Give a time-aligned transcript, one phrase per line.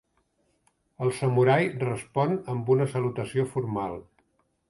[1.07, 3.95] El samurai respon amb una salutació formal.